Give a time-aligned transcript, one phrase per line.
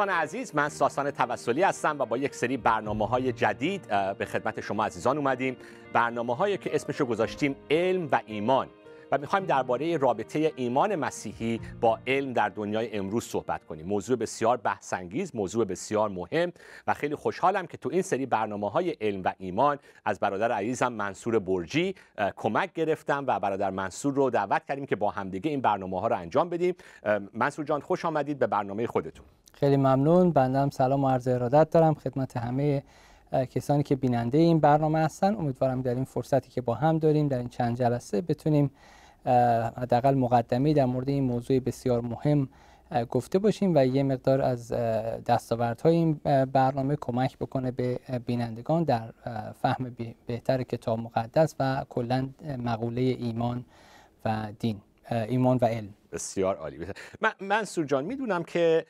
[0.00, 3.86] دوستان عزیز من ساسان توسلی هستم و با یک سری برنامه های جدید
[4.18, 5.56] به خدمت شما عزیزان اومدیم.
[5.92, 8.68] برنامه هایی که اسمشو گذاشتیم علم و ایمان.
[9.12, 13.86] و می‌خوایم درباره رابطه ایمان مسیحی با علم در دنیای امروز صحبت کنیم.
[13.86, 16.52] موضوع بسیار بحثانگیز موضوع بسیار مهم
[16.86, 20.92] و خیلی خوشحالم که تو این سری برنامه های علم و ایمان از برادر عزیزم
[20.92, 21.94] منصور برجی
[22.36, 26.16] کمک گرفتم و برادر منصور رو دعوت کردیم که با همدیگه این برنامه ها رو
[26.16, 26.74] انجام بدیم.
[27.34, 29.26] منصور جان خوش آمدید به برنامه خودتون.
[29.52, 30.30] خیلی ممنون.
[30.30, 32.82] بندم سلام و عرض ارادت دارم خدمت همه
[33.32, 35.34] کسانی که بیننده این برنامه هستن.
[35.34, 38.70] امیدوارم در این فرصتی که با هم داریم در این چند جلسه بتونیم
[39.76, 42.48] حداقل مقدمه در مورد این موضوع بسیار مهم
[43.10, 44.72] گفته باشیم و یه مقدار از
[45.26, 46.20] دستاوردهای این
[46.52, 49.12] برنامه کمک بکنه به بینندگان در
[49.62, 53.64] فهم بهتر کتاب مقدس و کلا مقوله ایمان
[54.24, 55.94] و دین ایمان و علم.
[56.12, 56.86] بسیار عالی.
[57.20, 58.86] من منصور جان می‌دونم که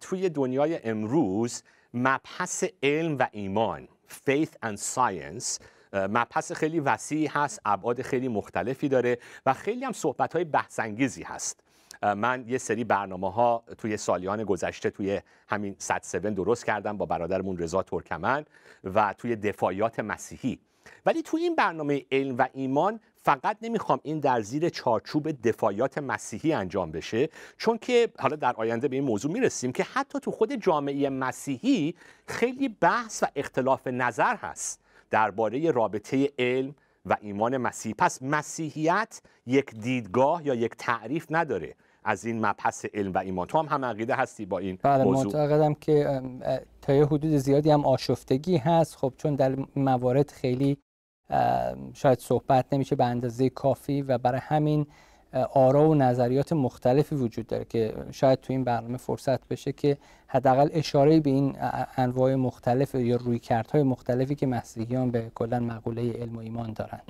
[0.00, 1.62] توی دنیای امروز
[1.94, 9.18] مبحث علم و ایمان faith and science مبحث خیلی وسیعی هست ابعاد خیلی مختلفی داره
[9.46, 11.60] و خیلی هم صحبت های بحثانگیزی هست.
[12.02, 17.58] من یه سری برنامه ها توی سالیان گذشته توی همین 107 درست کردم با برادرمون
[17.58, 18.44] رضا ترکمن
[18.84, 20.58] و توی دفاعیات مسیحی
[21.06, 26.52] ولی توی این برنامه علم و ایمان فقط نمی‌خوام این در زیر چارچوب دفاعیات مسیحی
[26.52, 27.28] انجام بشه
[27.58, 31.94] چون که حالا در آینده به این موضوع می‌رسیم که حتی تو خود جامعه مسیحی
[32.26, 36.74] خیلی بحث و اختلاف نظر هست درباره رابطه علم
[37.06, 41.74] و ایمان مسیحی پس مسیحیت یک دیدگاه یا یک تعریف نداره.
[42.04, 43.46] از این مبحث علم و ایمان.
[43.46, 46.22] تو هم هم عقیده هستی با این بله موضوع؟ معتقدم که
[46.82, 48.96] تا یه حدود زیادی هم آشفتگی هست.
[48.96, 50.78] خب چون در موارد خیلی
[51.94, 54.86] شاید صحبت نمیشه به اندازه کافی و برای همین
[55.54, 60.68] آرا و نظریات مختلفی وجود داره که شاید تو این برنامه فرصت بشه که حداقل
[60.72, 61.56] اشاره به این
[61.96, 67.00] انواع مختلف یا رویکردهای مختلفی که مسیحیان به کلا مقوله علم و ایمان دارن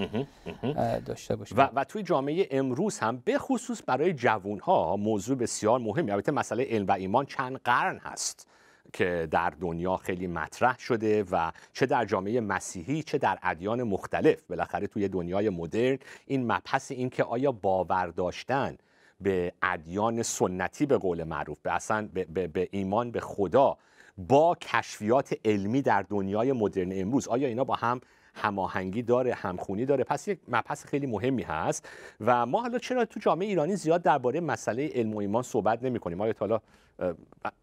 [1.07, 1.59] داشته باشیم.
[1.59, 6.11] و, و توی جامعه امروز هم به خصوص برای جوانها موضوع بسیار مهمی.
[6.11, 8.49] البته مسئله علم و ایمان چند قرن هست.
[8.93, 14.43] که در دنیا خیلی مطرح شده و چه در جامعه مسیحی چه در ادیان مختلف.
[14.43, 18.77] بالاخره توی دنیای مدرن این مبحث این که آیا باور داشتن
[19.21, 23.79] به ادیان سنتی به قول معروف به اصلا به, به, به ایمان به خدا
[24.19, 28.01] با کشفیات علمی در دنیای مدرن امروز آیا اینا با هم
[28.35, 30.05] هماهنگی داره همخونی داره.
[30.05, 31.89] پس یک مبحث خیلی مهمی هست
[32.21, 35.99] و ما حالا چرا تو جامعه ایرانی زیاد درباره مسئله علم و ایمان صحبت نمی
[35.99, 36.61] کنیم آیا حالا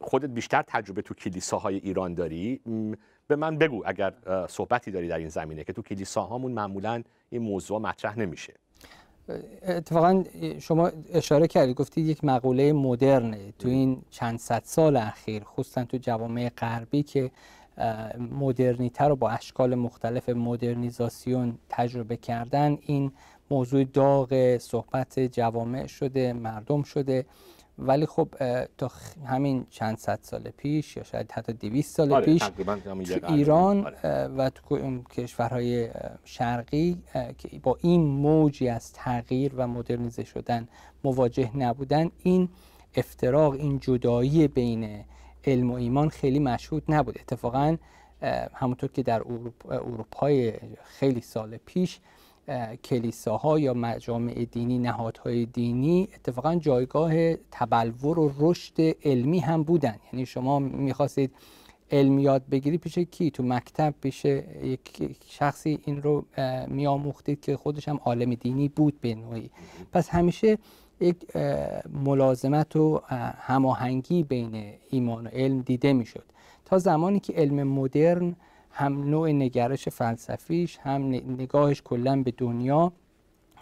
[0.02, 2.62] خودت بیشتر تجربه تو کلیساهای ایران داری؟
[3.28, 4.14] به من بگو اگر
[4.50, 8.54] صحبتی داری در این زمینه که تو کلیساهامون معمولا این موضوع مطرح نمیشه.
[9.62, 10.24] اتفاقا
[10.60, 13.54] شما اشاره کردید گفتید یک مقوله مدرنه.
[13.60, 17.32] تو این چند صد سال اخیر خصوصا تو جوامع غربی که
[18.32, 23.12] مدرنیته رو با اشکال مختلف مدرنیزاسیون تجربه کردن این
[23.52, 27.26] موضوع داغ صحبت جوامع شده مردم شده
[27.80, 28.28] ولی خب
[28.78, 28.92] تا
[29.26, 34.28] همین چند صد سال پیش یا شاید حتی دویست سال آره، پیش تو ایران آره.
[34.28, 35.90] و تو کشورهای
[36.24, 36.98] شرقی
[37.38, 40.68] که با این موجی از تغییر و مدرنیزه شدن
[41.04, 42.50] مواجه نبودن این
[42.96, 45.04] افتراق این جدایی بین
[45.46, 47.20] علم و ایمان خیلی مشهود نبود.
[47.20, 47.78] اتفاقا
[48.54, 49.22] همونطور که در
[49.70, 50.54] اروپای
[50.84, 52.00] خیلی سال پیش
[52.84, 59.96] کلیساها یا مجامع دینی نهادهای دینی اتفاقا جایگاه تبلور و رشد علمی هم بودن.
[60.14, 61.32] یعنی شما می‌خواستید
[61.92, 66.26] علم یاد بگیری پیش کی؟ تو مکتب پیش یک شخصی این رو
[66.68, 69.50] میآموختید که خودش هم عالم دینی بود به نوعی.
[69.94, 70.58] پس همیشه
[71.00, 71.38] یک
[71.94, 73.02] ملازمت و
[73.40, 76.26] هماهنگی بین ایمان و علم دیده می‌شد.
[76.66, 78.36] تا زمانی که علم مدرن
[78.72, 82.92] هم نوع نگرش فلسفیش هم نگاهش کلا به دنیا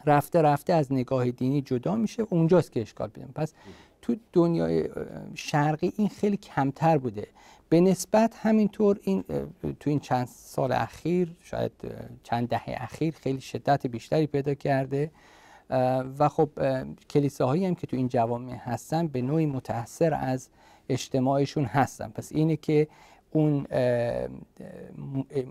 [0.06, 3.54] رفته رفته از نگاه دینی جدا میشه اونجاست که اشکال بیدم پس
[4.02, 4.90] تو دنیای
[5.36, 7.28] شرقی این خیلی کمتر بوده.
[7.70, 9.24] به نسبت همینطور این
[9.80, 11.72] تو این چند سال اخیر شاید
[12.24, 15.12] چند دهه اخیر خیلی شدت بیشتری پیدا کرده.
[16.20, 16.50] و خب
[17.10, 20.50] کلیساهایی هم که تو این جوامع هستن به نوعی متاثر از
[20.90, 22.10] اجتماعشون هستن.
[22.10, 22.88] پس اینه که
[23.32, 23.68] اون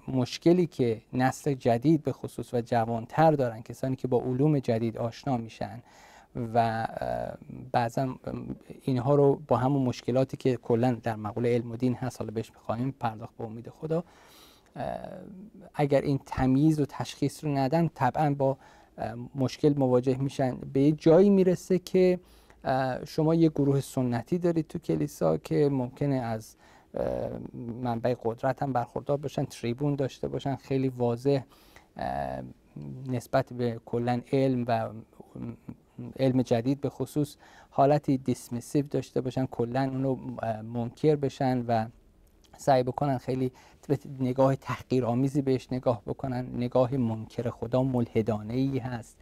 [0.09, 5.37] مشکلی که نسل جدید به خصوص و جوانتر دارن کسانی که با علوم جدید آشنا
[5.37, 5.83] میشن
[6.55, 6.87] و
[7.73, 8.15] بعضا
[8.83, 12.53] اینها رو با همون مشکلاتی که کلا در مقوله علم و دین هست حالا بهش
[12.53, 14.05] می‌خواهیم پرداخت به امید خدا
[15.75, 18.57] اگر این تمیز و تشخیص رو ندن طبعا با
[19.35, 20.57] مشکل مواجه میشن.
[20.73, 22.21] به یه جایی می‌رسه که
[23.07, 26.57] شما یه گروه سنتی دارید تو کلیسا که ممکنه از
[27.83, 30.57] منبع قدرت هم برخوردار باشن تریبون داشته باشن.
[30.57, 31.43] خیلی واضح
[33.09, 34.89] نسبت به کلا علم و
[36.19, 37.37] علم جدید به خصوص
[37.71, 39.47] حالتی دیسمیسیو داشته باشن.
[39.47, 40.17] کلا اونو
[40.63, 41.87] منکر بشن و
[42.57, 43.53] سعی بکنن خیلی
[44.21, 49.17] نگاه تحقیرآمیزی بهش نگاه بکنن نگاه منکر خدا ملحدانه ای هست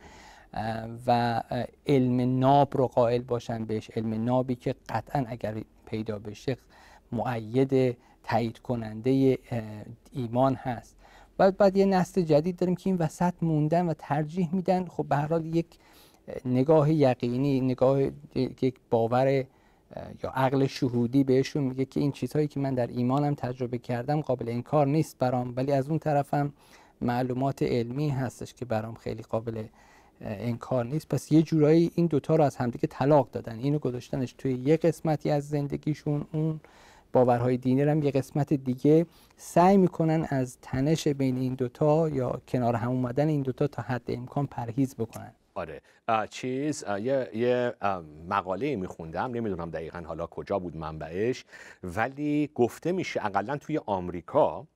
[1.07, 1.43] و
[1.87, 3.91] علم ناب رو قائل باشن بهش.
[3.91, 5.55] علم نابی که قطعا اگر
[5.87, 6.57] پیدا بشه
[7.13, 9.39] معید تایید کننده
[10.13, 10.97] ایمان هست.
[11.37, 14.87] بعد بعد یه نسل جدید داریم که این وسط موندن و ترجیح میدن.
[14.87, 15.67] خب به هر حال یک
[16.45, 18.03] نگاه یقینی نگاه
[18.35, 19.45] یک باور
[20.23, 24.49] یا عقل شهودی بهشون میگه که این چیزهایی که من در ایمانم تجربه کردم قابل
[24.49, 26.52] انکار نیست برام ولی از اون طرفم
[27.00, 29.64] معلومات علمی هستش که برام خیلی قابل
[30.20, 31.08] انکار نیست.
[31.08, 33.58] پس یه جورایی این دوتا رو از همدیگه طلاق دادن.
[33.58, 36.26] اینو گذاشتنش توی یه قسمتی از زندگیشون.
[36.32, 36.61] اون
[37.12, 39.06] باورهای دینی هم یه قسمت دیگه
[39.37, 44.02] سعی می‌کنن از تنش بین این دوتا یا کنار هم اومدن این دوتا تا حد
[44.08, 45.32] امکان پرهیز بکنن.
[45.56, 45.83] آره.
[46.31, 47.75] چیز یه, یه
[48.29, 51.45] مقاله میخوندم نمی‌دونم دقیقا حالا کجا بود منبعش
[51.83, 54.67] ولی گفته میشه اقلا توی آمریکا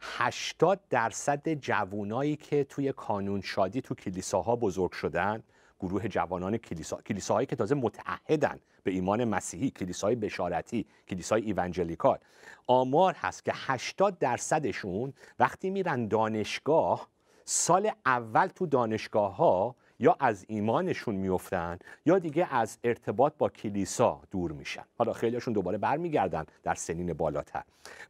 [0.00, 5.42] 80 درصد جوانایی که توی کانون شادی تو کلیساها بزرگ شدن
[5.80, 12.18] گروه جوانان کلیسا کلیساهایی که تازه متعهدن به ایمان مسیحی کلیسای بشارتی کلیسای ایونجلیکال
[12.66, 17.08] آمار هست که 80 درصدشون وقتی میرن دانشگاه
[17.44, 24.20] سال اول تو دانشگاه ها یا از ایمانشون میفتن یا دیگه از ارتباط با کلیسا
[24.30, 24.82] دور میشن.
[24.98, 27.62] حالا خیلیشون دوباره برمیگردن در سنین بالاتر.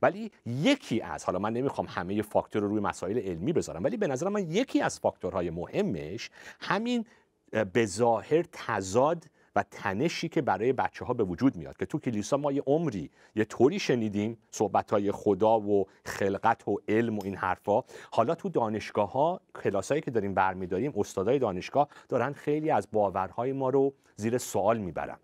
[0.03, 4.07] ولی یکی از حالا من نمی‌خوام همه فاکتور رو روی مسائل علمی بذارم ولی به
[4.07, 6.31] نظر من یکی از فاکتورهای مهمش
[6.61, 7.05] همین
[7.73, 9.25] به ظاهر تضاد
[9.57, 11.77] و تنشی که برای بچه ها به وجود میاد.
[11.77, 16.77] که تو کلیسا ما یه عمری یه طوری شنیدیم صحبت های خدا و خلقت و
[16.89, 17.83] علم و این حرفا.
[18.13, 23.71] حالا تو دانشگاه ها کلاسایی که داریم برمیداریم استادای دانشگاه دارن خیلی از باورهای ما
[23.71, 25.19] رو زیر سوال می‌برن.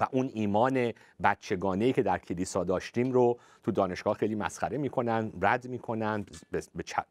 [0.00, 5.68] و اون ایمان بچگانه که در کلیسا داشتیم رو تو دانشگاه خیلی مسخره می‌کنن رد
[5.68, 6.26] می‌کنن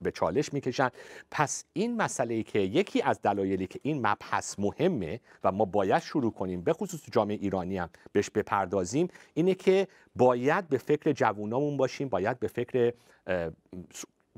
[0.02, 0.90] به چالش می‌کشن.
[1.32, 6.02] پس این مسئله ای که یکی از دلایلی که این مبحث مهمه و ما باید
[6.02, 11.12] شروع کنیم به خصوص تو جامعه ایرانی هم بهش بپردازیم اینه که باید به فکر
[11.12, 12.94] جوونامون باشیم باید به فکر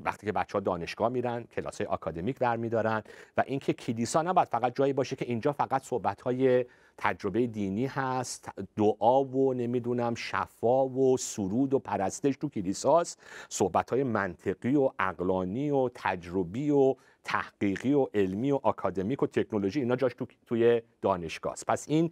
[0.04, 3.02] وقتی که بچه ها دانشگاه میرن کلاس آکادمیک برمیدارن
[3.36, 6.64] و اینکه کلیسا نباید فقط جایی باشه که اینجا فقط صحبت های
[6.98, 13.20] تجربه دینی هست دعا و نمی‌دونم شفا و سرود و پرستش تو کلیساست.
[13.48, 19.80] صحبت های منطقی و اقلانی و تجربی و تحقیقی و علمی و آکادمیک و تکنولوژی
[19.80, 22.10] اینا جاش تو توی دانشگاه است پس این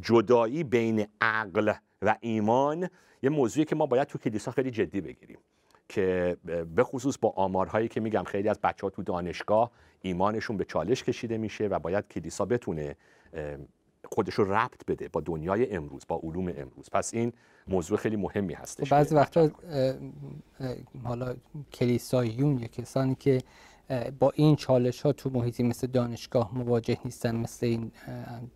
[0.00, 2.88] جدایی بین عقل و ایمان
[3.22, 5.38] یه موضوعی که ما باید تو کلیسا خیلی جدی بگیریم.
[5.88, 6.36] که
[6.74, 9.70] به خصوص با آمارهایی که میگم خیلی از بچه ها تو دانشگاه
[10.02, 12.96] ایمانشون به چالش کشیده میشه و باید کلیسا بتونه
[14.04, 16.90] خودش رو ربط بده با دنیای امروز با علوم امروز.
[16.92, 17.32] پس این
[17.68, 19.50] موضوع خیلی مهمی هستش خب بعضی وقتا
[21.04, 21.34] حالا
[21.72, 23.42] کلیساییون یا کسانی که
[24.18, 27.92] با این چالش ها تو محیطی مثل دانشگاه مواجه نیستن مثل این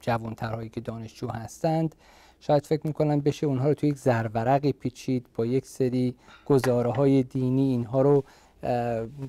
[0.00, 1.94] جوانترهایی که دانشجو هستند
[2.40, 6.14] شاید فکر می‌کنن بشه اونها رو توی یک زرورقی پیچید با یک سری
[6.46, 8.24] گزاره های دینی اینها رو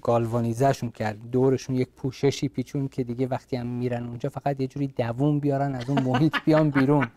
[0.01, 4.87] گالوانیزشون کرد دورشون یک پوششی پیچون که دیگه وقتی هم میرن اونجا فقط یه جوری
[4.87, 7.07] دووم بیارن از اون محیط بیان بیرون.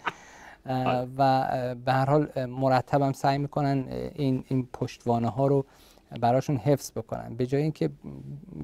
[1.18, 3.84] و به هر حال مرتب سعی می‌کنن
[4.14, 5.64] این, این پشتوانه ها رو
[6.20, 7.34] براشون حفظ بکنن.
[7.34, 7.90] به جای اینکه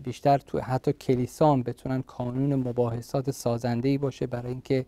[0.04, 4.86] بیشتر تو حتی کلیسا هم بتونن کانون مباحثات سازنده ای باشه برای اینکه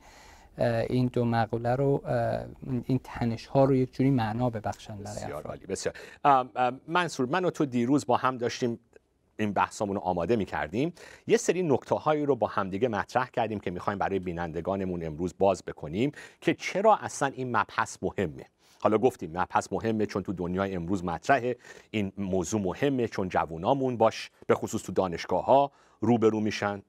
[0.61, 2.02] این دو مقوله رو
[2.87, 5.95] این تنش ها رو یک جوری معنا ببخشن برای بسیار عالی بسیار.
[6.88, 8.79] منصور من و تو دیروز با هم داشتیم
[9.38, 10.93] این بحثمون رو آماده می کردیم
[11.26, 15.62] یه سری نکته هایی رو با همدیگه مطرح کردیم که می‌خوایم برای بینندگانمون امروز باز
[15.67, 18.47] بکنیم که چرا اصلا این مبحث مهمه.
[18.83, 21.57] حالا گفتیم مبحث مهمه چون تو دنیای امروز مطرحه
[21.90, 26.83] این موضوع مهمه چون جوونامون باش به خصوص تو دانشگاه ها روبرو میشن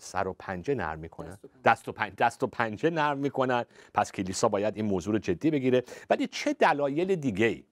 [0.00, 1.38] سر و پنجه نرم می‌کنن.
[1.64, 3.64] دست و پنجه, دست و پنجه نرم می‌کنن.
[3.94, 5.84] پس کلیسا باید این موضوع رو جدی بگیره.
[6.10, 7.62] ولی چه دلایل دیگه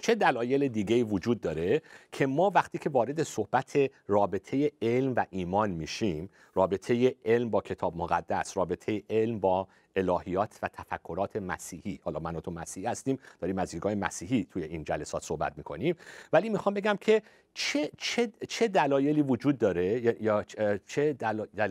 [0.00, 1.82] چه دلایل دیگه وجود داره
[2.12, 7.96] که ما وقتی که وارد صحبت رابطه علم و ایمان میشیم رابطه علم با کتاب
[7.96, 13.58] مقدس رابطه علم با الهیات و تفکرات مسیحی حالا من و تو مسیحی هستیم داریم
[13.58, 15.96] از دیدگاه مسیحی توی این جلسات صحبت می‌کنیم
[16.32, 17.22] ولی می‌خوام بگم که
[17.54, 20.44] چه, چه, چه دلایلی وجود داره یا
[20.86, 21.12] چه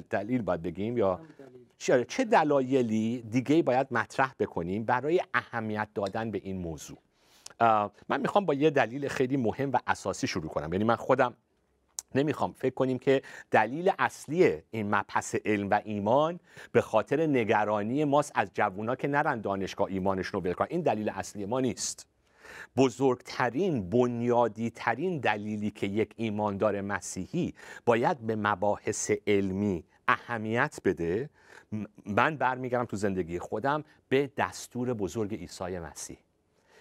[0.09, 1.19] دلیل باید بگیم یا
[2.07, 6.97] چه دلایلی دیگه باید مطرح بکنیم برای اهمیت دادن به این موضوع.
[8.09, 10.73] من می‌خوام با یه دلیل خیلی مهم و اساسی شروع کنم.
[10.73, 11.33] یعنی من خودم
[12.15, 16.39] نمی‌خوام فکر کنیم که دلیل اصلی این مبحث علم و ایمان
[16.71, 21.59] به خاطر نگرانی ماست از جوونا که نرن دانشگاه ایمانشون رو این دلیل اصلی ما
[21.59, 22.07] نیست.
[22.77, 27.53] بزرگترین بنیادی ترین دلیلی که یک ایماندار مسیحی
[27.85, 31.29] باید به مباحث علمی اهمیت بده.
[32.05, 36.17] من برمیگردم تو زندگی خودم به دستور بزرگ عیسی مسیح.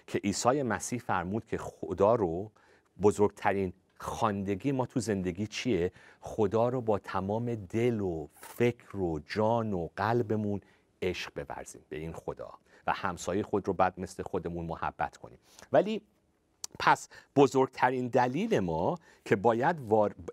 [0.08, 2.50] که عیسی مسیح فرمود که خدا رو
[3.02, 9.72] بزرگترین خاندگی ما تو زندگی چیه؟ خدا رو با تمام دل و فکر و جان
[9.72, 10.60] و قلبمون
[11.02, 12.50] عشق بورزیم به این خدا
[12.86, 15.38] و همسایه خود رو بعد مثل خودمون محبت کنیم.
[15.72, 16.02] ولی
[16.78, 19.76] پس بزرگترین دلیل ما که باید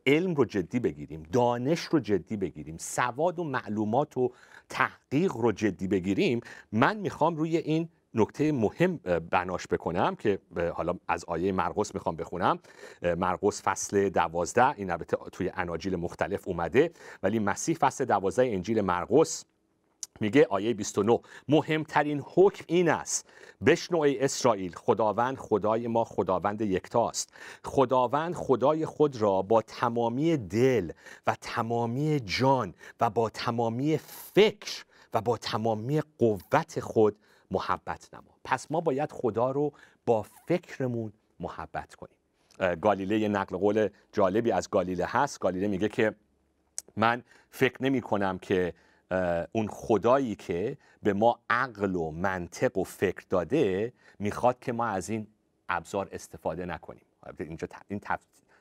[0.08, 4.32] علم رو جدی بگیریم دانش رو جدی بگیریم سواد و معلومات و
[4.70, 6.42] تحقیق رو جدی بگیریم
[6.72, 8.98] من می‌خوام روی این نکته مهم
[9.32, 10.40] بناش بکنم که
[10.74, 12.60] حالا از آیه مرقس می‌خوام بخونم.
[13.02, 16.92] مرقس فصل دوازده این البته توی اناجیل مختلف اومده
[17.24, 19.46] ولی مسیح فصل دوازده انجیل مرقس
[20.20, 21.20] میگه آیه 29
[21.50, 23.30] مهمترین حکم این است.
[23.66, 27.34] بشنو ای اسرائیل خداوند خدای ما خداوند یکتاست.
[27.64, 30.92] خداوند خدای خود را با تمامی دل
[31.28, 33.98] و تمامی جان و با تمامی
[34.34, 37.18] فکر و با تمامی قوت خود
[37.52, 38.38] محبت نما.
[38.44, 39.74] پس ما باید خدا رو
[40.06, 42.18] با فکرمون محبت کنیم.
[42.76, 45.40] گالیله نقل قول جالبی از گالیله هست.
[45.40, 46.16] گالیله میگه که
[46.98, 48.74] من فکر نمی کنم که
[49.52, 55.10] اون خدایی که به ما عقل و منطق و فکر داده می‌خواد که ما از
[55.10, 55.28] این
[55.70, 57.06] ابزار استفاده نکنیم.
[57.40, 58.00] اینجا این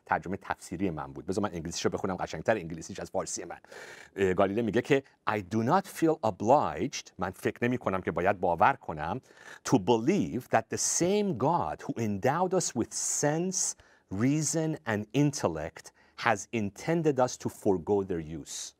[0.06, 1.26] ترجمه تفسیری من بود.
[1.26, 3.58] بذار من انگلیسیشو بخونم قشنگتر انگلیسیش از فارسی من.
[4.34, 8.72] گالیله میگه که I do not feel obliged من فکر نمی کنم که باید باور
[8.72, 9.20] کنم
[9.68, 13.74] to believe that the same God who endowed us with sense,
[14.10, 18.72] reason and intellect has intended us to forego their use.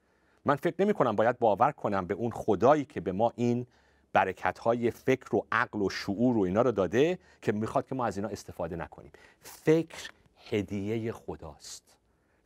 [0.45, 3.67] من فکر نمی کنم باید باور کنم به اون خدایی که به ما این
[4.13, 8.07] برکت های فکر و عقل و شعور و اینا رو داده که می‌خواد که ما
[8.07, 9.13] از اینا استفاده نکنیم.
[9.41, 10.11] فکر
[10.51, 11.97] هدیه خداست.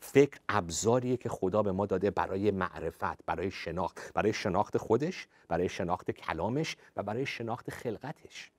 [0.00, 4.12] فکر ابزاریه که خدا به ما داده برای معرفت برای شناخت.
[4.14, 8.50] برای شناخت خودش برای شناخت کلامش و برای شناخت خلقتش.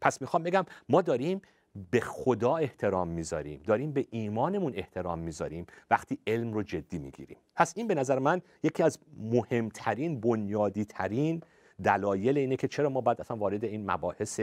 [0.00, 1.42] پس می‌خوام بگم ما داریم
[1.90, 3.62] به خدا احترام می‌ذاریم.
[3.66, 5.66] داریم به ایمانمون احترام می‌ذاریم.
[5.90, 7.38] وقتی علم رو جدی می‌گیریم.
[7.56, 11.42] پس این به نظر من یکی از مهمترین بنیادی ترین
[11.84, 14.40] دلایل اینه که چرا ما باید اصلا وارد این مباحث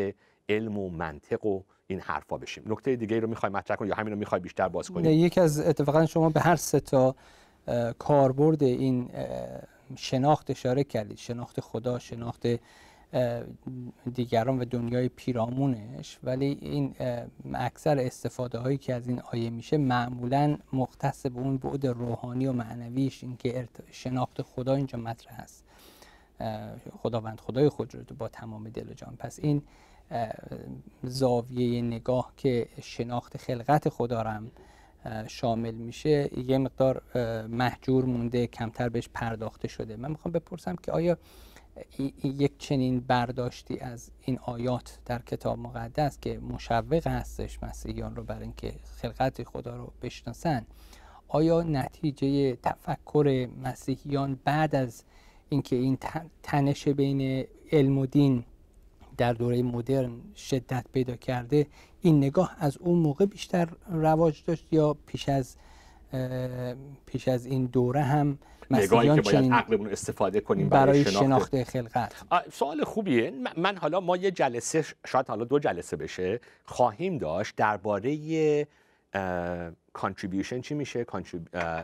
[0.50, 2.64] علم و منطق و این حرفا بشیم.
[2.68, 5.60] نکته دیگه رو می‌خوای مطرح کنی یا همین رو می‌خوای بیشتر باز کنی؟ یکی از
[5.60, 7.16] اتفاقا شما به هر سه تا
[8.00, 9.10] کاربرد این
[9.96, 11.18] شناخت اشاره کردید.
[11.18, 12.48] شناخت خدا شناخت
[14.14, 16.20] دیگران و دنیای پیرامونش.
[16.24, 16.96] ولی این
[17.54, 22.54] اکثر استفاده هایی که از این آیه میشه معمولا مختص به اون بعد روحانی و
[22.54, 25.66] معنویش اینکه شناخت خدا اینجا مطرح است.
[26.98, 29.16] خداوند خدای خود رو با تمام دل و جان.
[29.20, 29.62] پس این
[31.04, 34.52] زاویه نگاه که شناخت خلقت خدا رم
[35.28, 37.02] شامل میشه یه مقدار
[37.48, 39.96] محجور مونده کمتر بهش پرداخته شده.
[39.96, 41.18] من می‌خوام بپرسم که آیا
[42.24, 48.44] یک چنین برداشتی از این آیات در کتاب مقدس که مشوق هستش مسیحیان رو برای
[48.44, 50.66] اینکه خلقت خدا رو بشناسن
[51.28, 55.04] آیا نتیجه تفکر مسیحیان بعد از
[55.50, 55.98] اینکه این
[56.44, 58.44] تنش بین علم و دین
[59.18, 61.68] در دوره مدرن شدت پیدا کرده
[62.02, 65.58] این نگاه از اون موقع بیشتر رواج داشت یا پیش از
[67.06, 68.40] پیش از این دوره هم
[68.72, 71.64] نگاهی که باید عقلمون استفاده کنیم برای, برای شناخت.
[71.64, 72.14] خلقت؟
[72.52, 73.34] سوال خوبیه.
[73.58, 78.68] من حالا ما یه جلسه شاید حالا دو جلسه بشه خواهیم داشت درباره
[79.94, 81.06] کانتریبیوشن چی میشه؟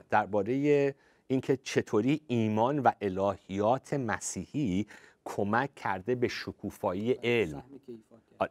[0.09, 0.95] درباره
[1.27, 4.87] اینکه چطوری ایمان و الهیات مسیحی
[5.25, 7.63] کمک کرده به شکوفایی علم.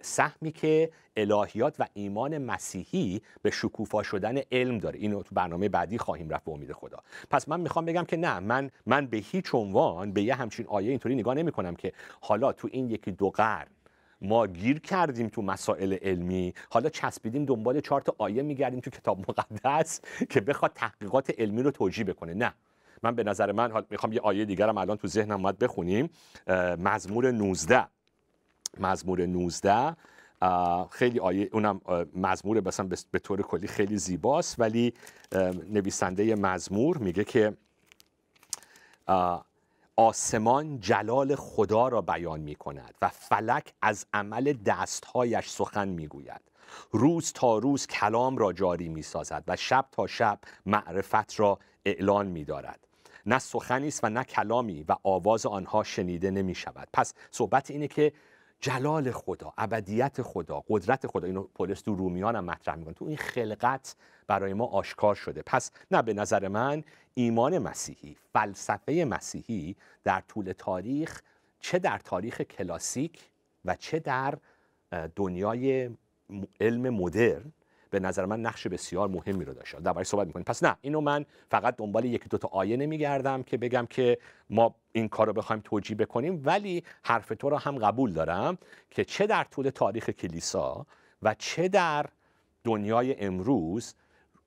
[0.01, 4.99] سهمی که الهیات و ایمان مسیحی به شکوفا شدن علم داره.
[4.99, 6.99] اینو تو برنامه بعدی خواهیم رفت به امید خدا.
[7.31, 10.91] پس من می‌خوام بگم که نه من من به هیچ عنوان به یه همچین آیه
[10.91, 13.67] اینطوری نگاه نمی کنم که حالا تو این یکی دو قرن
[14.23, 19.19] ما گیر کردیم تو مسائل علمی حالا چسبیدیم دنبال چهار تا آیه میگردیم تو کتاب
[19.19, 20.01] مقدس
[20.31, 22.35] که بخواد تحقیقات علمی رو توجیه بکنه.
[22.35, 22.55] نه.
[23.03, 26.11] من به نظر من می‌خوام یه آیه دیگرم الان تو ذهنم اومد بخونیم.
[26.79, 27.87] مزمور 19
[28.81, 29.97] مزمور 19
[30.91, 31.81] خیلی آیه اونم
[32.17, 34.95] مزمور مثلا به طور کلی خیلی زیباست ولی
[35.71, 37.57] نویسنده مزمور میگه که
[39.97, 46.41] آسمان جلال خدا را بیان می کند و فلک از عمل دستهایش سخن می گوید
[46.91, 52.27] روز تا روز کلام را جاری می سازد و شب تا شب معرفت را اعلان
[52.27, 52.87] می دارد
[53.27, 57.89] نه سخنی است و نه کلامی و آواز آنها شنیده نمی شود پس صحبت اینه
[57.89, 58.13] که
[58.61, 62.95] جلال خدا ابدیت خدا قدرت خدا اینو پولس تو رومیان هم مطرح می‌کنه.
[62.95, 63.97] تو این خلقت
[64.27, 65.43] برای ما آشکار شده.
[65.47, 66.85] پس نه به نظر من
[67.15, 71.23] ایمان مسیحی فلسفه مسیحی در طول تاریخ
[71.61, 73.21] چه در تاریخ کلاسیک
[73.65, 74.35] و چه در
[75.17, 75.91] دنیای
[76.61, 77.53] علم مدرن
[77.91, 80.45] به نظر من نقش بسیار مهمی رو داشته درباره صحبت می‌کنیم.
[80.45, 84.19] پس نه اینو من فقط دنبال یکی دو تا آیه نمیگردم که بگم که
[84.51, 88.59] ما این کار رو بخوایم توجیه بکنیم ولی حرف تو رو هم قبول دارم
[88.91, 90.87] که چه در طول تاریخ کلیسا
[91.23, 92.07] و چه در
[92.65, 93.95] دنیای امروز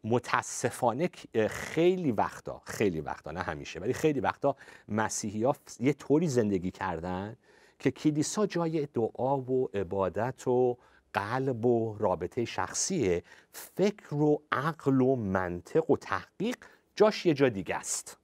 [0.04, 1.10] متاسفانه
[1.50, 4.56] خیلی وقتا خیلی وقتا نه همیشه ولی خیلی وقتا
[4.88, 7.38] مسیحی ها یه طوری زندگی کردن
[7.80, 10.78] که کلیسا جای دعا و عبادت و
[11.14, 16.58] قلب و رابطه شخصیه فکر و عقل و منطق و تحقیق
[16.96, 18.18] جاش یه جا دیگه است.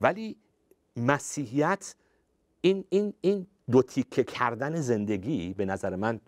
[0.00, 0.36] ولی
[0.96, 1.94] مسیحیت
[2.60, 6.20] این, این, این دو تیکه کردن زندگی به نظر من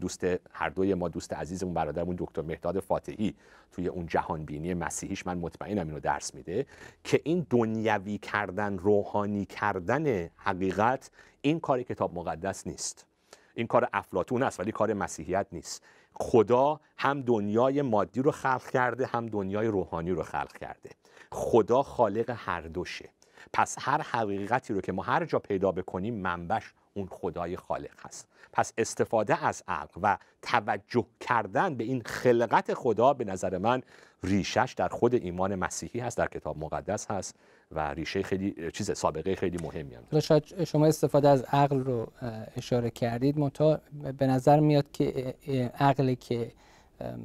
[0.00, 3.34] دوست هر دوی ما دوست عزیزمون برادرمون دکتر مهداد فاتحی
[3.72, 6.66] توی اون جهان بینی مسیحیش من مطمئنم اینو درس میده
[7.04, 13.06] که این دنیوی کردن روحانی کردن حقیقت این کار کتاب مقدس نیست.
[13.54, 15.82] این کار افلاتون است ولی کار مسیحیت نیست.
[16.14, 20.90] خدا هم دنیای مادی رو خلق کرده هم دنیای روحانی رو خلق کرده.
[21.32, 23.08] خدا خالق هر دوشه.
[23.52, 28.28] پس هر حقیقتی رو که ما هر جا پیدا بکنیم منبش اون خدای خالق هست.
[28.52, 33.82] پس استفاده از عقل و توجه کردن به این خلقت خدا به نظر من
[34.22, 37.34] ریشش در خود ایمان مسیحی هست در کتاب مقدس هست
[37.72, 42.12] و ریشه خیلی چیز سابقه خیلی مهمی هم شاید شما استفاده از عقل رو
[42.56, 43.38] اشاره کردید.
[43.38, 43.80] منتها
[44.18, 45.34] به نظر میاد که
[45.78, 46.52] عقلی که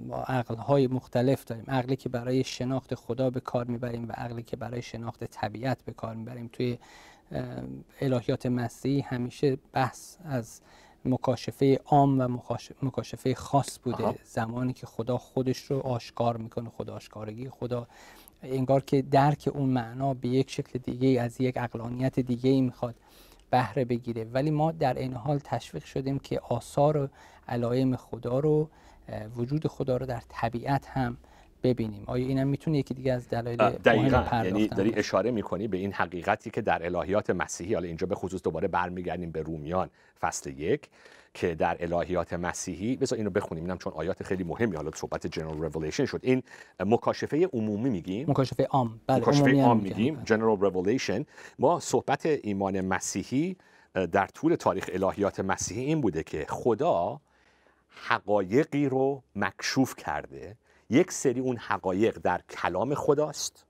[0.07, 4.43] ما عقل های مختلف داریم عقلی که برای شناخت خدا به کار می‌بریم و عقلی
[4.43, 6.77] که برای شناخت طبیعت به کار می‌بریم توی
[8.01, 10.61] الهیات مسیحی همیشه بحث از
[11.05, 12.39] مکاشفه عام و
[12.81, 14.15] مکاشفه خاص بوده.
[14.23, 17.87] زمانی که خدا خودش رو آشکار می‌کنه خدا آشکارگی خدا
[18.43, 22.95] انگار که درک اون معنا به یک شکل دیگه از یک اقلانیت دیگه ای می‌خواد
[23.49, 24.23] بهره بگیره.
[24.23, 27.07] ولی ما در این حال تشویق شدیم که آثار و
[27.47, 28.69] علائم خدا رو
[29.35, 31.17] وجود خدا رو در طبیعت هم
[31.65, 32.03] ببینیم.
[32.05, 34.43] آیا اینم می‌تونه یکی دیگه از دلایل دقیقا.
[34.43, 38.43] یعنی داری اشاره می‌کنی به این حقیقتی که در الهیات مسیحی حالا اینجا به خصوص
[38.43, 39.89] دوباره برمیگردیم به رومیان
[40.21, 40.89] فصل یک
[41.33, 43.63] که در الهیات مسیحی بذار اینو بخونیم.
[43.63, 44.75] اینم چون آیات خیلی مهمی.
[44.75, 46.19] حالا صحبت جنرال ریولیشن شد.
[46.23, 46.43] این
[46.79, 48.29] مکاشفه عمومی میگیم.
[48.29, 48.99] مکاشفه عام.
[49.07, 50.21] بله مکاشفه عام میگیم.
[50.23, 51.25] جنرال ریولیشن
[51.59, 53.55] ما صحبت ایمان مسیحی
[54.11, 57.21] در طول تاریخ الهیات مسیحی این بوده که خدا
[58.07, 60.57] حقایقی رو مکشوف کرده.
[60.89, 63.65] یک سری اون حقایق در کلام خداست.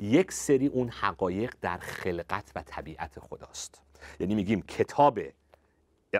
[0.00, 3.82] یک سری اون حقایق در خلقت و طبیعت خداست.
[4.20, 5.18] یعنی میگیم کتاب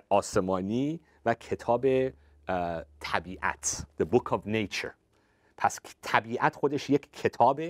[0.08, 1.86] آسمانی و کتاب
[3.00, 4.90] طبیعت The Book of Nature.
[5.56, 7.60] پس طبیعت خودش یک کتاب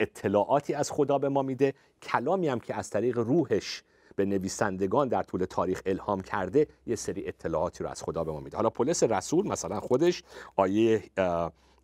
[0.00, 1.74] اطلاعاتی از خدا به ما میده.
[2.02, 3.82] کلامی هم که از طریق روحش
[4.16, 8.40] به نویسندگان در طول تاریخ الهام کرده یه سری اطلاعاتی رو از خدا به ما
[8.40, 8.56] میده.
[8.56, 10.22] حالا پولس رسول مثلا خودش
[10.56, 11.10] آیه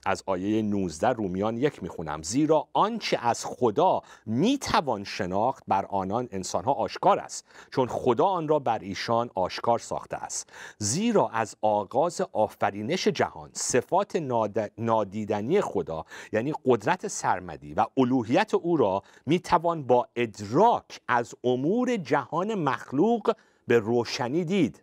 [0.07, 2.23] از آیه 19 رومیان یک می‌خونم.
[2.23, 8.59] زیرا آنچه از خدا می‌توان شناخت بر آنان انسانها آشکار است چون خدا آن را
[8.59, 10.53] بر ایشان آشکار ساخته است.
[10.79, 14.17] زیرا از آغاز آفرینش جهان صفات
[14.79, 22.55] نادیدنی خدا یعنی قدرت سرمدی و الوهیت او را می‌توان با ادراک از امور جهان
[22.55, 23.33] مخلوق
[23.67, 24.83] به روشنی دید.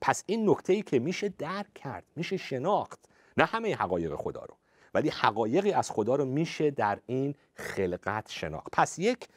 [0.00, 2.98] پس این نکته ای که میشه درک کرد میشه شناخت
[3.36, 4.54] نه همه حقایق خدا رو.
[4.94, 8.68] ولی حقایقی از خدا رو میشه در این خلقت شناخت.
[8.72, 9.28] پس یک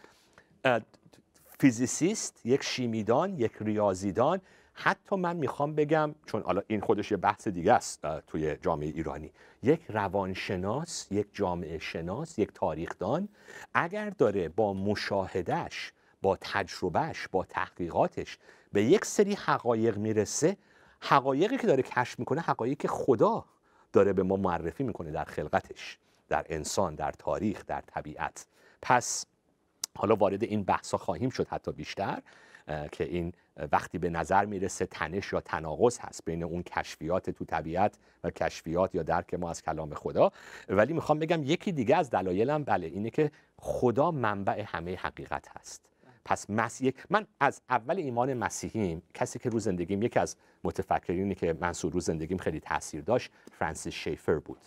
[1.59, 4.41] فیزیسیست یک شیمیدان یک ریاضیدان.
[4.73, 9.31] حتی من می‌خوام بگم چون حالا این خودش یه بحث دیگه است توی جامعه ایرانی.
[9.63, 13.29] یک روانشناس یک جامعه شناس یک تاریخدان
[13.73, 18.37] اگر داره با مشاهدش با تجربهش با تحقیقاتش
[18.73, 20.57] به یک سری حقایق می‌رسه
[20.99, 23.45] حقایقی که داره کشف می‌کنه حقایقی خدا
[23.95, 25.97] داره به ما معرفی می‌کنه در خلقتش
[26.29, 28.47] در انسان در تاریخ در طبیعت.
[28.81, 29.25] پس
[29.97, 32.21] حالا وارد این بحثا خواهیم شد حتی بیشتر
[32.91, 33.33] که این
[33.71, 38.95] وقتی به نظر می‌رسه تنش یا تناقض هست بین اون کشفیات تو طبیعت و کشفیات
[38.95, 40.31] یا درک ما از کلام خدا.
[40.69, 45.89] ولی می‌خوام بگم یکی دیگه از دلایلم بله اینه که خدا منبع همه حقیقت هست.
[46.25, 51.57] پس مسیح من از اول ایمان مسیحیم کسی که رو زندگیم یکی از متفکرینی که
[51.61, 54.59] من رو زندگیم خیلی تاثیر داشت فرانسیس شیفر بود.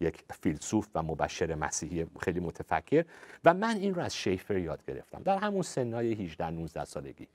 [0.00, 3.04] یک فیلسوف و مبشر مسیحی خیلی متفکر.
[3.44, 5.22] و من این رو از شیفر یاد گرفتم.
[5.22, 7.28] در همون سنای 18 19 سالگی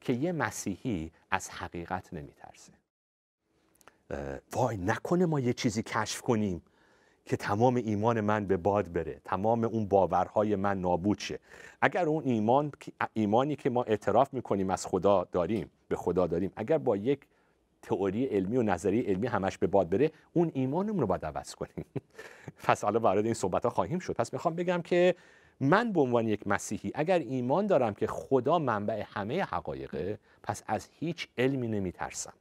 [0.00, 2.72] که یه مسیحی از حقیقت نمیترسه.
[4.52, 6.62] وای نکنه ما یه چیزی کشف کنیم.
[7.24, 11.38] که تمام ایمان من به باد بره تمام اون باورهای من نابود شه.
[11.80, 12.72] اگر اون ایمان
[13.14, 17.20] ایمانی که ما اعتراف می‌کنیم از خدا داریم به خدا داریم اگر با یک
[17.82, 21.84] تئوری علمی و نظریه علمی همش به باد بره اون ایمانمون رو باید عوض کنیم.
[22.64, 24.12] پس حالا وارد این صحبت ها خواهیم شد.
[24.12, 25.14] پس می‌خوام بگم که
[25.60, 30.88] من به عنوان یک مسیحی اگر ایمان دارم که خدا منبع همه حقایقه پس از
[30.98, 32.32] هیچ علمی نمیترسم.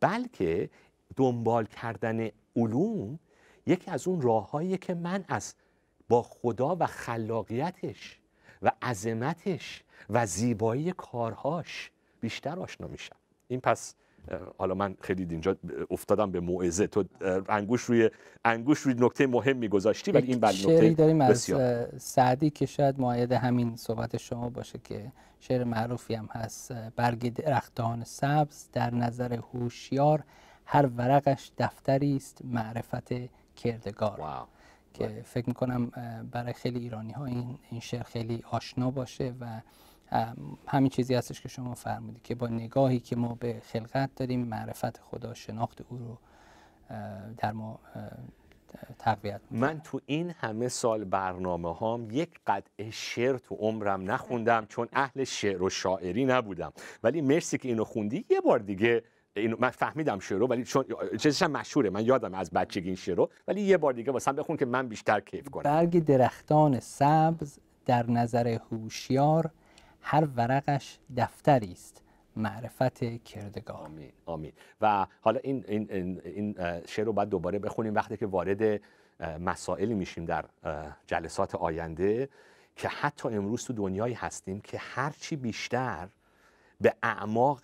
[0.00, 0.70] بلکه
[1.16, 3.18] دنبال کردن علوم
[3.66, 5.54] یکی از اون راههایی که من از
[6.08, 8.18] با خدا و خلاقیتش
[8.62, 13.16] و عظمتش و زیبایی کارهاش بیشتر آشنا میشم.
[13.48, 13.94] این پس
[14.58, 15.56] حالا من خیلی اینجا
[15.90, 16.86] افتادم به موعظه.
[16.86, 17.04] تو
[17.48, 18.10] انگوش روی
[18.44, 21.52] انگوش روی نکته مهم میگذاشتی ولی این بل نکته داریم از
[21.98, 28.04] سعدی که شاید مایه همین صحبت شما باشه که شعر معروفی هم هست برگ درختان
[28.04, 30.24] سبز در نظر هوشیار
[30.64, 33.12] هر ورقش دفتری است معرفت
[33.56, 34.20] کردگار.
[34.20, 34.46] واو.
[34.94, 35.86] که فکر می‌کنم
[36.30, 39.60] برای خیلی ایرانی ها این, این شعر خیلی آشنا باشه و
[40.66, 45.00] همین چیزی هستش که شما فرمودید که با نگاهی که ما به خلقت داریم معرفت
[45.00, 46.18] خدا شناخت او رو
[47.36, 47.80] در ما
[48.98, 54.88] تقویت من تو این همه سال برنامه هام یک قطعه شعر تو عمرم نخوندم چون
[54.92, 56.72] اهل شعر و شاعری نبودم.
[57.02, 58.24] ولی مرسی که اینو خوندی.
[58.30, 59.02] یه بار دیگه
[59.36, 60.84] اینو من فهمیدم شعر رو ولی چون
[61.18, 64.56] چیزش مشهوره من یادم از بچگی این شعر رو ولی یه بار دیگه واسم بخون
[64.56, 65.62] که من بیشتر کیف کنم.
[65.62, 69.50] برگ درختان سبز در نظر هوشیار
[70.00, 72.02] هر ورقش دفتری است.
[72.36, 73.76] معرفت کردگار.
[73.76, 74.52] آمین آمین.
[74.80, 76.54] و حالا این این این
[76.86, 78.80] شعر رو باید دوباره بخونیم وقتی که وارد
[79.40, 80.44] مسائلی میشیم در
[81.06, 82.28] جلسات آینده
[82.76, 86.08] که حتی امروز تو دنیایی هستیم که هرچی بیشتر
[86.80, 87.60] به اعماق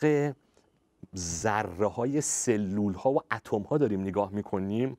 [1.16, 4.96] ذره های سلول ها و اتم ها داریم نگاه می‌کنیم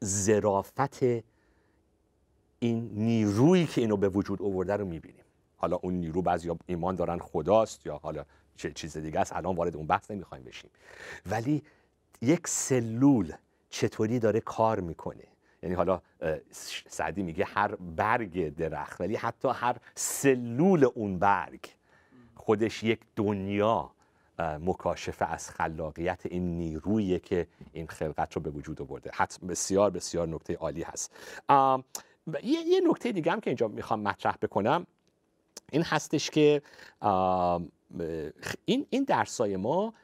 [0.00, 1.02] زرافت
[2.58, 5.24] این نیرویی که اینو به وجود آورده رو می‌بینیم.
[5.56, 8.24] حالا اون نیرو بعضی ایمان دارن خداست یا حالا
[8.56, 10.70] چه چیز دیگه است الان وارد اون بحث نمی‌خوایم بشیم.
[11.26, 11.62] ولی
[12.22, 13.32] یک سلول
[13.70, 15.24] چطوری داره کار می‌کنه؟
[15.62, 16.02] یعنی حالا
[16.88, 21.60] سعدی میگه هر برگ درخت ولی حتی هر سلول اون برگ
[22.34, 23.90] خودش یک دنیا
[24.40, 29.10] مکاشفه از خلاقیت این نیرویی که این خلقت رو به وجود آورده.
[29.14, 31.12] حتم بسیار بسیار نکته عالی هست.
[32.42, 34.86] یه, یه نکته دیگه هم که اینجا می‌خوام مطرح بکنم
[35.72, 36.62] این هستش که
[38.64, 39.94] این این درسای ما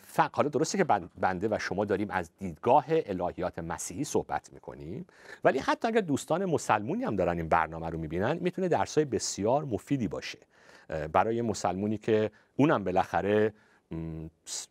[0.00, 0.84] فقط حالا درسته که
[1.18, 5.06] بنده و شما داریم از دیدگاه الهیات مسیحی صحبت می‌کنیم
[5.44, 10.08] ولی حتی اگر دوستان مسلمونی هم دارن این برنامه رو می‌بینن می‌تونه درسای بسیار مفیدی
[10.08, 10.38] باشه.
[11.12, 13.52] برای مسلمونی که اونم بالاخره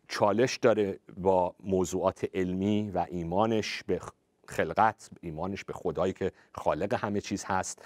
[0.08, 4.00] چالش داره با موضوعات علمی و ایمانش به
[4.48, 7.84] خلقت ایمانش به خدایی که خالق همه چیز هست.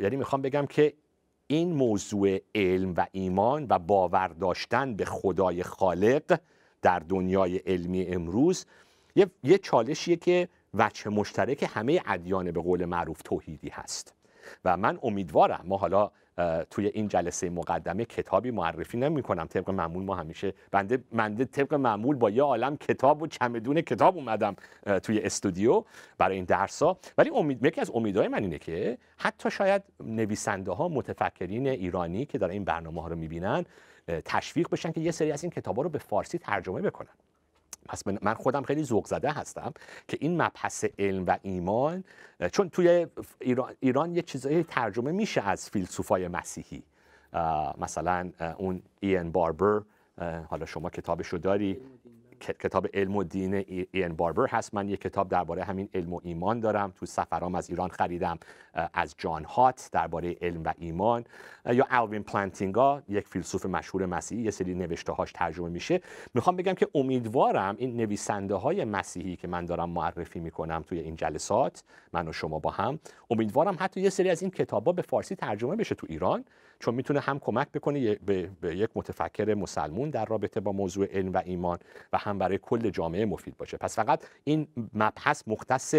[0.00, 0.94] یعنی می‌خوام بگم که
[1.46, 6.40] این موضوع علم و ایمان و باور داشتن به خدای خالق
[6.82, 8.66] در دنیای علمی امروز
[9.16, 14.14] یه, یه چالشیه که وجه مشترک همه ادیان به قول معروف توحیدی هست.
[14.64, 16.10] و من امیدوارم ما حالا
[16.70, 21.74] توی این جلسه مقدمه کتابی معرفی نمی کنم طبق معمول ما همیشه بنده منده طبق
[21.74, 24.56] معمول با یه عالم کتاب و چمدون کتاب اومدم
[25.02, 25.84] توی استودیو
[26.18, 30.88] برای این درسا ولی امید یکی از امیدهای من اینه که حتی شاید نویسنده ها
[30.88, 33.64] متفکرین ایرانی که دارن این برنامه ها رو می‌بینن
[34.24, 37.08] تشویق بشن که یه سری از این کتاب ها رو به فارسی ترجمه بکنن.
[37.90, 39.72] پس من خودم خیلی ذوق زده هستم
[40.08, 42.04] که این مبحث علم و ایمان
[42.52, 43.06] چون توی
[43.40, 46.82] ایران, ایران یه چیزایی ترجمه میشه از فیلسوفای مسیحی.
[47.78, 49.82] مثلا اون این باربر
[50.48, 51.80] حالا شما کتابشو داری.
[52.40, 53.54] کتاب علم و دین
[53.92, 54.74] این باربر هست.
[54.74, 56.92] من یک کتاب درباره همین علم و ایمان دارم.
[56.96, 58.38] تو سفرام از ایران خریدم
[58.94, 61.24] از جان هات درباره علم و ایمان.
[61.72, 66.00] یا الوین پلانتینگا یک فیلسوف مشهور مسیحی یه سری نوشته هاش ترجمه میشه.
[66.34, 71.16] می‌خوام بگم که امیدوارم این نویسنده های مسیحی که من دارم معرفی می‌کنم توی این
[71.16, 72.98] جلسات من و شما با هم
[73.30, 76.44] امیدوارم حتی یه سری از این کتابا به فارسی ترجمه بشه تو ایران
[76.78, 81.42] چون می‌تونه هم کمک بکنه به, یک متفکر مسلمون در رابطه با موضوع علم و
[81.44, 81.78] ایمان
[82.12, 83.76] و هم برای کل جامعه مفید باشه.
[83.76, 85.94] پس فقط این مبحث مختص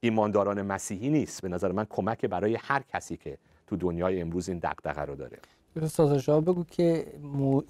[0.00, 1.42] ایمانداران مسیحی نیست.
[1.42, 5.38] به نظر من کمک برای هر کسی که تو دنیای امروز این دغدغه رو داره.
[5.76, 7.06] استاد شما بگو که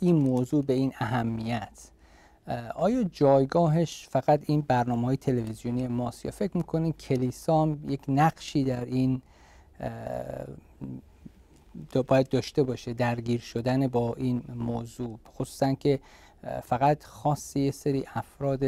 [0.00, 1.90] این موضوع به این اهمیت.
[2.74, 8.84] آیا جایگاهش فقط این برنامه های تلویزیونی ماست یا فکر می‌کنین کلیسا یک نقشی در
[8.84, 9.22] این
[12.08, 16.00] باید داشته باشه درگیر شدن با این موضوع؟ خصوصا که
[16.62, 18.64] فقط خاص یه سری افراد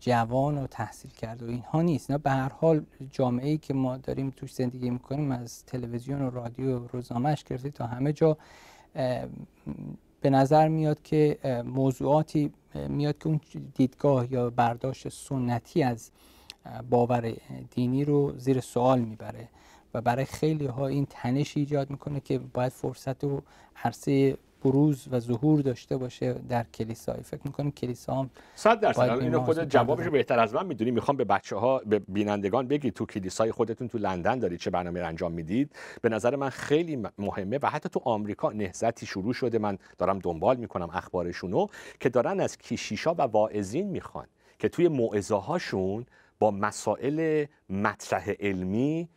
[0.00, 2.10] جوان و تحصیل کرده و اینها نیست.
[2.10, 6.30] نه به هر حال جامعه ای که ما داریم توش زندگی می‌کنیم از تلویزیون و
[6.30, 8.36] رادیو و روزنامهش گرفته تا همه جا
[10.20, 12.52] به نظر میاد که موضوعاتی
[12.88, 13.40] میاد که اون
[13.74, 16.10] دیدگاه یا برداشت سنتی از
[16.90, 17.34] باور
[17.70, 19.48] دینی رو زیر سوال می‌بره.
[19.94, 23.42] و برای خیلی ها این تنش ایجاد می‌کنه که باید فرصت و
[23.84, 27.22] عرصه بروز و ظهور داشته باشه در کلیسای.
[27.22, 29.00] فکر می‌کنم کلیسا هم صد درصد.
[29.00, 30.90] اینو خود جوابش رو بهتر از من می‌دونی.
[30.90, 35.00] می‌خوام به بچه ها به بینندگان بگید تو کلیسای خودتون تو لندن دارید چه برنامه
[35.00, 35.76] انجام می‌دید.
[36.02, 39.58] به نظر من خیلی مهمه و حتی تو آمریکا نهضتی شروع شده.
[39.58, 41.66] من دارم دنبال می‌کنم اخبارشونو
[42.00, 44.26] که دارن از کیشیشا و واعظین می‌خوان
[44.58, 46.06] که توی موعظه هاشون
[46.38, 49.08] با مسائل مطرح علمی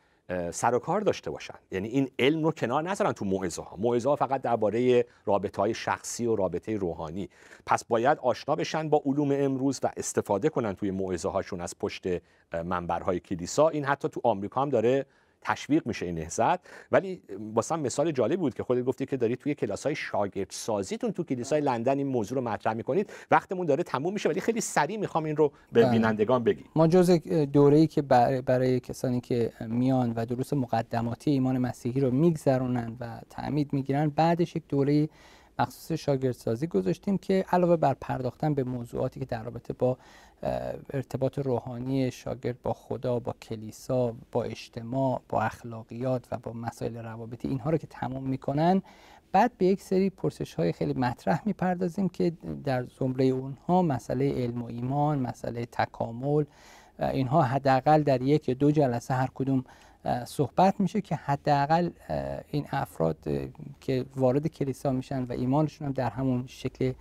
[0.51, 1.53] سر و کار داشته باشن.
[1.71, 6.25] یعنی این علم رو کنار نذارن تو موعظه ها موعظه فقط درباره رابطه های شخصی
[6.25, 7.29] و رابطه روحانی.
[7.65, 12.03] پس باید آشنا بشن با علوم امروز و استفاده کنن توی موعظه هاشون از پشت
[12.65, 13.69] منبرهای کلیسا.
[13.69, 15.05] این حتی تو آمریکا هم داره
[15.43, 16.59] تشویق میشه این نهضت.
[16.91, 17.21] ولی
[17.53, 21.23] واسه مثال جالب بود که خودت گفتی که دارید توی کلاس های شاگرد سازیتون تو
[21.23, 23.09] کلیسای لندن این موضوع رو مطرح می‌کنید.
[23.31, 25.91] وقتمون داره تموم میشه ولی خیلی سریع می‌خوام این رو به بله.
[25.91, 27.11] بینندگان بگی ما جز
[27.53, 33.19] دوره ای که برای, کسانی که میان و دروس مقدماتی ایمان مسیحی رو میگذرونن و
[33.29, 35.09] تعمید می‌گیرن بعدش یک دوره
[35.59, 39.97] مخصوص شاگردسازی گذاشتیم که علاوه بر پرداختن به موضوعاتی که در رابطه با
[40.93, 47.47] ارتباط روحانی شاگرد با خدا با کلیسا با اجتماع با اخلاقیات و با مسائل روابطی
[47.47, 48.81] اینها رو که تمام می‌کنن.
[49.31, 52.31] بعد به یک سری پرسش های خیلی مطرح می‌پردازیم که
[52.63, 56.43] در زمره اونها مسئله علم و ایمان مسئله تکامل
[56.99, 59.63] اینها حداقل در یک یا دو جلسه هر کدوم
[60.25, 61.89] صحبت میشه که حداقل
[62.47, 63.17] این افراد
[63.81, 66.93] که وارد کلیسا میشن و ایمانشون هم در همون شکل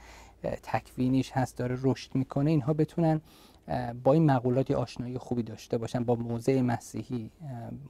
[0.63, 3.21] تکوینیش هست داره رشد می‌کنه اینها بتونن
[4.05, 7.31] با این مقولات آشنایی خوبی داشته باشن با موضع مسیحی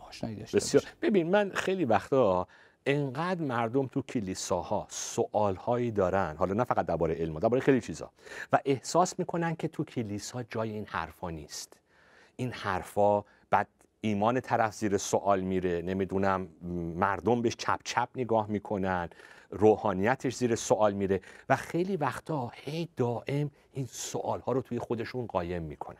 [0.08, 0.82] آشنایی داشته بسیار.
[0.82, 0.96] باشن.
[1.02, 2.46] ببین من خیلی وقتا
[2.86, 8.10] انقدر مردم تو کلیساها سوالهایی دارن حالا نه فقط درباره علم درباره خیلی چیزا
[8.52, 11.80] و احساس می‌کنن که تو کلیسا جای این حرفا نیست.
[12.36, 13.68] این حرفا بعد
[14.00, 16.48] ایمان طرف زیر سوال میره نمی‌دونم
[16.96, 19.08] مردم بهش چپ چپ نگاه می‌کنن.
[19.52, 25.26] روحانیتش زیر سوال میره و خیلی وقتا هی دائم این سوال ها رو توی خودشون
[25.26, 25.96] قایم می‌کنن.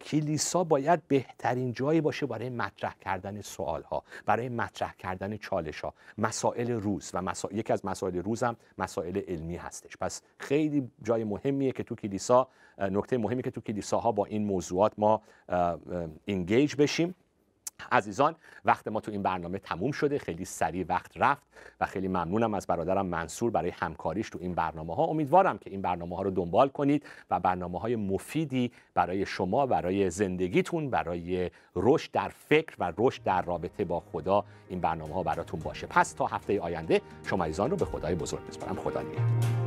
[0.00, 5.94] کلیسا باید بهترین جایی باشه برای مطرح کردن سوال ها برای مطرح کردن چالش ها
[6.18, 9.96] مسائل روز و یکی از مسائل روز هم مسائل علمی هستش.
[9.96, 14.92] پس خیلی جای مهمیه که تو کلیسا نکته مهمی که تو کلیساها با این موضوعات
[14.98, 15.22] ما
[16.26, 17.14] انگیج بشیم.
[17.92, 20.18] عزیزان وقت ما تو این برنامه تموم شده.
[20.18, 21.46] خیلی سریع وقت رفت
[21.80, 25.82] و خیلی ممنونم از برادرم منصور برای همکاریش تو این برنامه ها امیدوارم که این
[25.82, 32.10] برنامه ها رو دنبال کنید و برنامه های مفیدی برای شما برای زندگیتون برای رشد
[32.12, 35.86] در فکر و رشد در رابطه با خدا این برنامه ها براتون باشه.
[35.86, 39.57] پس تا هفته آینده شما عزیزان رو به خدای بزرگ بسپارم خدا نگهدار.